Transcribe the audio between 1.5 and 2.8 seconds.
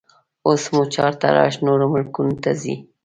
نورو ملکو ته نه ځي